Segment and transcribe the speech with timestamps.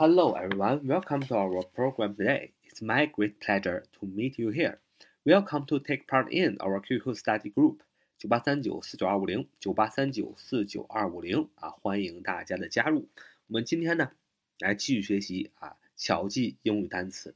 [0.00, 2.52] Hello everyone, welcome to our program today.
[2.64, 4.80] It's my great pleasure to meet you here.
[5.26, 7.80] Welcome to take part in our QQ study group
[8.16, 13.10] 九八三九四九二五零九八三九四九二五零啊，欢迎大家的加入。
[13.48, 14.12] 我们今天呢，
[14.60, 17.34] 来继续学习啊，巧记英语单词。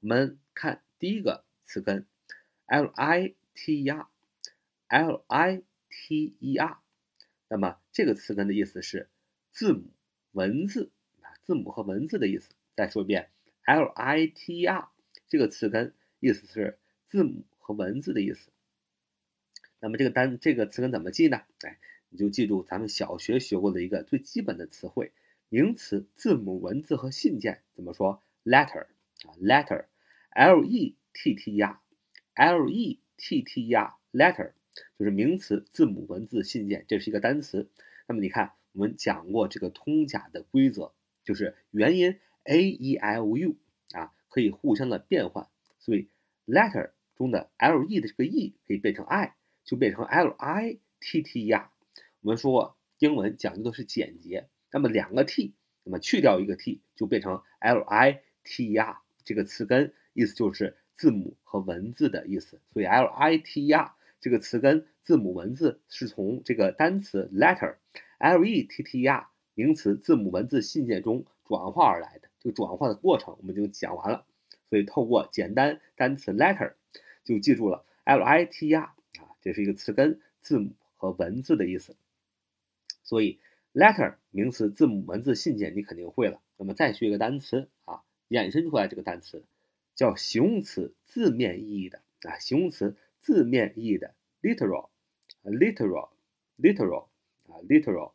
[0.00, 2.04] 我们看第一个词根
[2.66, 6.76] ，l i t e r，l i t e r。
[7.48, 9.08] 那么这个词根的意思是
[9.50, 9.84] 字母、
[10.32, 10.90] 文字，
[11.46, 12.50] 字母和文字的意思。
[12.74, 13.28] 再说一遍
[13.64, 14.88] ，l i t e r
[15.28, 18.50] 这个词根意思是字母和文字的意思。
[19.80, 21.42] 那么这个单这个词根怎么记呢？
[21.62, 25.12] 哎，你就记住咱们小学学过的一个最基本的词汇，
[25.48, 28.86] 名词、字母、文字和信件怎么说？letter
[29.24, 34.52] 啊，letter，l e t t e r，l e t t e r，letter。
[34.98, 37.68] 就是名词、字母、文字、信件，这是一个单词。
[38.08, 40.92] 那么你看，我们讲过这个通假的规则，
[41.24, 43.56] 就是元音 a e i o u
[43.92, 45.48] 啊，可以互相的变换。
[45.80, 46.08] 所以
[46.46, 49.34] letter 中的 l e 的这个 e 可以变成 i，
[49.64, 51.70] 就变成 l i t t e r。
[52.20, 54.48] 我们说过，英文讲究的是简洁。
[54.70, 59.00] 那么两个 t，那么去掉一个 t，就变成 l i t e r。
[59.24, 62.60] 这个词根意思就是字母和文字的意思。
[62.72, 63.94] 所以 l i t e r。
[64.20, 72.28] 这个词根字母文字是从这个单词 letter，l e t t e r 名词字母文字信件中转化而来的。
[72.40, 74.26] 这个转化的过程我们就讲完了。
[74.68, 76.74] 所以透过简单单词 letter
[77.24, 78.94] 就记住了 l i t e r 啊，
[79.40, 81.96] 这是一个词根字母和文字的意思。
[83.02, 83.38] 所以
[83.72, 86.40] letter 名词字母文字信件你肯定会了。
[86.56, 89.44] 那么再学一个单词啊，衍生出来这个单词
[89.94, 92.96] 叫形容词字面意义的啊，形容词。
[93.20, 97.06] 字面意义的 literal，literal，literal
[97.48, 98.12] 啊，“literal”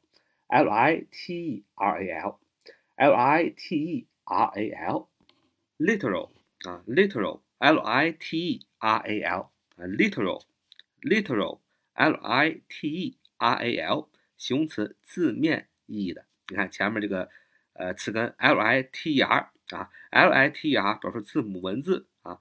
[0.48, 6.30] ，literal，l i t e r a l，l i t e r a l，literal
[6.64, 16.24] 啊，literal，l i t e r a l 啊，literal，literal，l i t e r a l 形容词字面意义的。
[16.48, 17.28] 你看前面这个
[17.72, 22.38] 呃词根 l i t e r 啊，l i t e r 表示字母文字啊。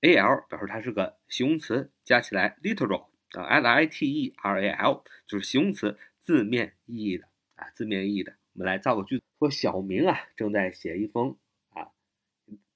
[0.00, 7.26] a l 表示它是个形容词，加起来 literal 啊，l i t e r a l 就是形容词字面意义的
[7.61, 8.35] 啊，字面意义的。
[8.53, 11.37] 我们来造个句子，说小明啊正在写一封
[11.69, 11.91] 啊，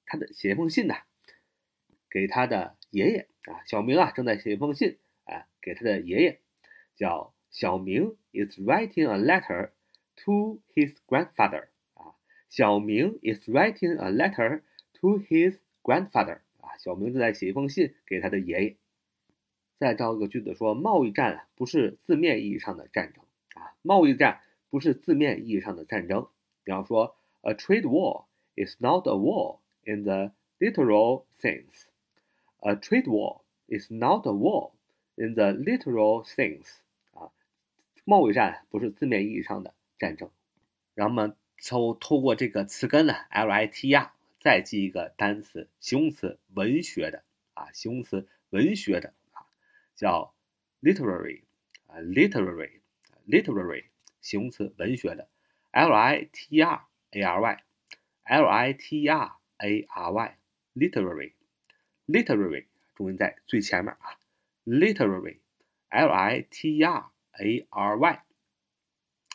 [0.06, 0.94] 他的写一封信呢，
[2.08, 3.64] 给他的爷爷啊。
[3.66, 6.40] 小明啊正在写一封信啊，给他的爷爷，
[6.94, 9.72] 叫小明 is writing a letter
[10.14, 12.14] to his grandfather 啊，
[12.48, 14.62] 小明 is writing a letter
[14.94, 16.38] to his grandfather。
[16.60, 18.76] 啊小明正在写一封信给他的爷爷。
[19.78, 26.28] 再造一个句子说，贸易战啊不是字面意义上的战争啊，贸易战不是字面意义上的战争。
[26.64, 31.86] 比方说，A trade war is not a war in the literal sense.
[32.60, 34.72] A trade war is not a war
[35.14, 36.78] in the literal sense.
[37.12, 37.30] 啊，
[38.04, 40.30] 贸易战不是字面意义上的战争。
[40.94, 44.12] 然后我们透透过这个词根呢，L I T 呀。
[44.38, 49.42] 再记一个单词，形容词文学的啊，形容词文学的啊，
[49.96, 50.34] 叫
[50.80, 51.42] literary
[51.88, 53.86] 啊，literary，literary
[54.26, 55.28] 形容词文学的
[55.70, 56.82] ，l i t r
[57.12, 62.64] a r y，l i t r a r y，literary，literary
[62.96, 64.18] 重音在最前面啊
[64.64, 68.20] ，literary，l i t e r a r y，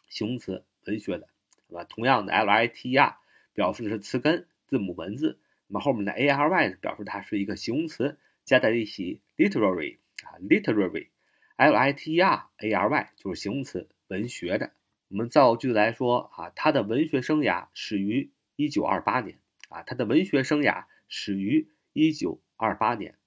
[0.09, 1.29] 形容词文学的，
[1.69, 3.17] 那么同样的，l i t e r
[3.53, 4.45] 表示的是词根。
[4.67, 14.73] 字母文字，那么后面的 a r y，表示它是一个形容词，加在一起，literary 啊，literary，l i t e r a r y 就是形容词，文学的。
[15.11, 23.17] 我们造句来说啊，他的文学生涯始于一九二八年啊，他的文学生涯始于一九二八年。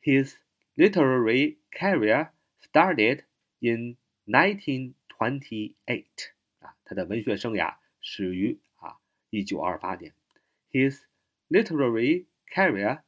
[0.00, 0.32] His
[0.76, 2.30] literary career
[2.62, 3.24] started
[3.58, 6.30] in nineteen twenty eight
[6.60, 8.96] 啊，他的文学生涯始于啊
[9.28, 10.14] 一九二八年。
[10.72, 11.00] His
[11.50, 13.02] literary career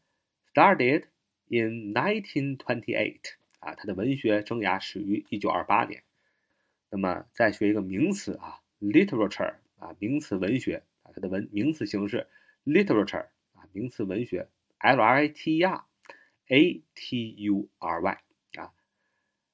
[0.52, 1.04] started
[1.46, 3.20] in 1928
[3.60, 6.02] 啊，他的文学生涯始于1928年。
[6.90, 12.26] 那么再学一个名词啊，literature 啊，名词文学啊，它的文名词形式
[12.64, 14.48] literature 啊，名词文学
[14.78, 15.84] l i t r
[16.48, 18.18] a t u r y
[18.58, 18.72] 啊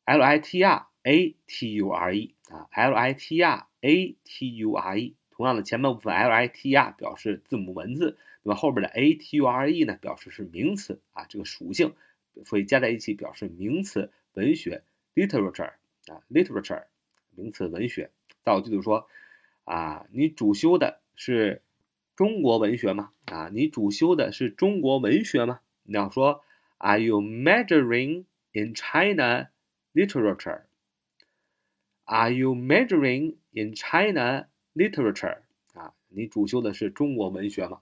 [0.05, 4.57] ，l i t r a t u r e 啊，l i t r a t
[4.57, 5.17] u r e。
[5.31, 11.95] 同样的，前半部分 l i t r 表示字母文字，那么后边的 a t u r e 呢，表示是名词啊，这个属性，
[12.45, 14.85] 所以加在一起表示名词文学
[15.17, 15.73] literature
[16.07, 16.85] 啊 literature
[17.37, 18.11] 名词文学。
[18.43, 19.09] 造句子说
[19.65, 21.63] 啊，你主修的是
[22.17, 23.13] 中国文学吗？
[23.27, 25.61] 啊，你主修的是中国文学吗？
[25.83, 26.45] 你要说
[26.79, 29.49] ，Are you majoring in China
[29.95, 35.39] literature？Are you majoring in China literature？
[35.73, 37.81] 啊，你主修的是中国文学吗？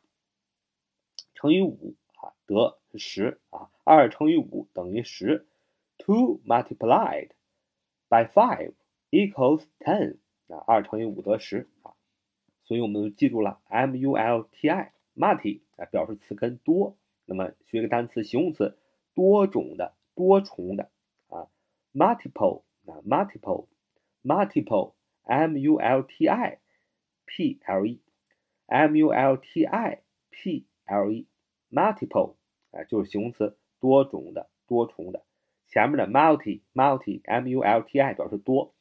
[1.34, 5.46] 乘以五啊得十啊，二乘以五等于十
[5.98, 7.30] ，two multiplied。
[8.10, 8.74] by five
[9.10, 10.18] equals ten
[10.50, 11.94] 啊，二乘以五得十啊，
[12.62, 16.98] 所以我们就记住了 m u l t i multi 啊，表示词根多。
[17.24, 18.78] 那么学一个单词形容词，
[19.14, 20.90] 多种的、多重的
[21.30, 21.48] 啊
[21.94, 23.68] ，multiple 啊，multiple
[24.24, 26.58] multiple m u l t i
[27.26, 28.00] p l e
[28.68, 31.26] m u l t i p l e
[31.72, 32.36] multiple
[32.72, 35.24] 啊，就是形容词，多种的、多重的。
[35.68, 38.74] 前面的 multi multi m u l t i 表示多，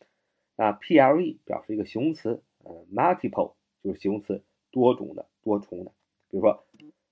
[0.56, 5.92] 啊 p l e 表示一个形容词，呃 multiple 就是形容词，多种的、多重的。
[6.28, 6.64] 比如说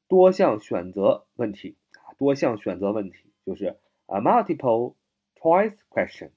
[0.09, 3.77] 多项选择问题啊，多项选择问题就是
[4.07, 4.95] a multiple
[5.37, 6.31] choice question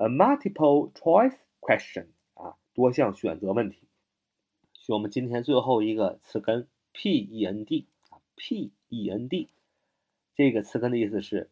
[0.00, 3.86] A multiple choice question 啊，多项选择问题。
[4.72, 9.50] 学我们今天最后一个词根 p e n d 啊 p e n d
[10.34, 11.50] 这个词根的意思是。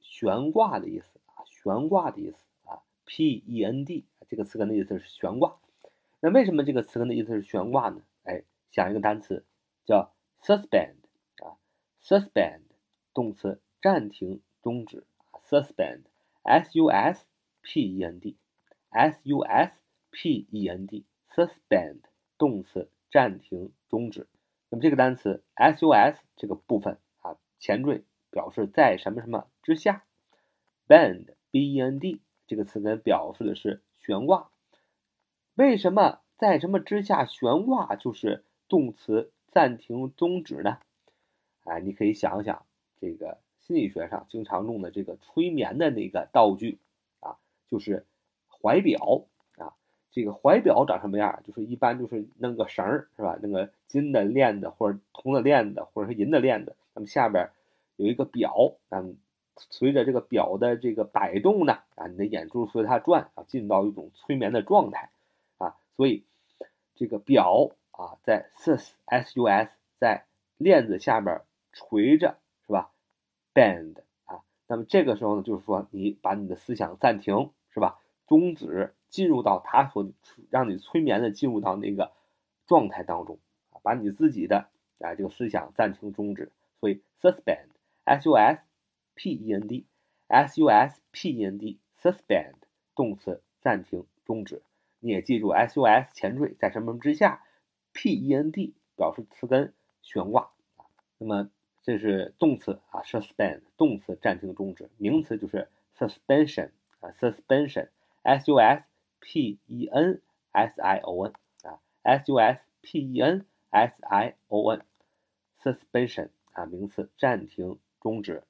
[0.00, 5.58] 悬挂的意思啊，悬挂的意思啊，p e n d 这个词根的意思是悬挂。
[6.20, 8.00] 那为什么这个词根的意思是悬挂呢？
[8.24, 9.44] 哎，想一个单词
[9.84, 10.94] 叫 suspend
[11.44, 11.60] 啊
[12.02, 12.62] ，suspend
[13.12, 15.04] 动词暂停、终止
[15.50, 17.26] ，suspend，s u s
[17.62, 19.72] p e n d，s u s
[20.10, 22.00] p e n d，suspend
[22.38, 24.26] 动词暂停、终止。
[24.68, 30.04] 那么这个单词 s u s 这个部分啊，前缀表示在什么什么之下。
[30.88, 34.50] bend b e n d 这个词根表示的是悬挂，
[35.54, 40.78] 为什么在什么之下悬挂就是动词暂停终止呢？
[41.64, 42.66] 哎，你可以想想
[43.00, 46.80] 这个心理学上经常用的这个催眠的那个道具，
[47.70, 48.04] 就是
[48.48, 49.22] 怀表
[49.56, 49.72] 啊。
[50.10, 51.42] 这个怀表长什么样？
[51.46, 53.38] 就是一般就是弄个绳儿是吧？
[53.42, 57.48] 那个金的链子或者铜的链子或者是银的链子，那么下边
[57.96, 59.16] 有一个表那嗯。
[59.68, 65.10] 随着这个表的这个摆动呢，啊，你的眼珠随着它转啊，进入到一种催眠的状态，
[65.58, 66.24] 啊，所以
[66.94, 70.24] 这个表啊，在 sus s u s 在
[70.56, 71.42] 链子下边
[71.74, 72.90] 垂着，是吧
[73.52, 77.98] ？bend 啊，那么这个时候呢，就是说你把你的思想暂停，是吧？
[78.26, 80.08] 终止，进入到它所
[80.50, 82.12] 让你催眠的进入到那个
[82.66, 83.38] 状态当中，
[83.70, 84.68] 啊，把你自己的
[85.00, 87.66] 啊这个思想暂停终止，所以 suspend
[88.04, 88.60] s u s
[89.14, 89.86] p e n d
[90.28, 92.54] s u s p e n d suspend
[92.94, 94.62] 动词暂停终止，
[95.00, 97.44] 你也记住 s u s 前缀在什么之下
[97.92, 100.86] ，p e n d 表示词根悬挂啊。
[101.18, 101.50] 那么
[101.82, 106.70] 这是动词啊，suspend 动词暂停终止，名词就是 suspension
[107.19, 107.89] ，suspension
[108.23, 108.83] s u s
[109.19, 114.35] p e n s i o n 啊，s u s p e n s i
[114.47, 114.81] o n
[115.63, 118.43] suspension 啊，名词暂停终止。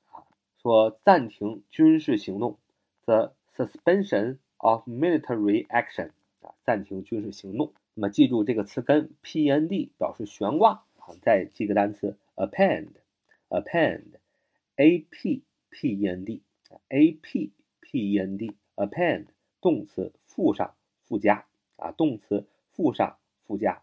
[0.61, 2.57] 说暂停军事行动，
[3.05, 7.73] the suspension of military action 啊，暂停军事行动。
[7.93, 17.51] 那么记住这个词根 p n d 表示悬挂啊，再记个单词 append，append，a p p e n d，a p
[17.90, 19.26] p e n d，append
[19.60, 20.76] 动词附上
[21.08, 21.44] 附加
[21.74, 23.82] 啊，动词附上附加